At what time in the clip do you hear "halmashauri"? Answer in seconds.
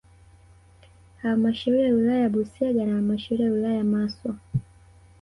1.21-1.81, 2.93-3.43